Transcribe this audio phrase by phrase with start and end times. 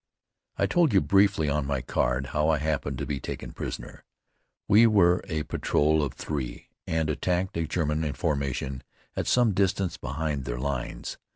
[0.57, 4.03] I told you briefly, on my card, how I happened to be taken prisoner.
[4.67, 8.81] We were a patrol of three and attacked a German formation
[9.15, 11.19] at some distance behind their lines.